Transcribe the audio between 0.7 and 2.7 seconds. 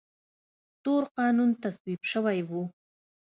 تور قانون تصویب شوی و.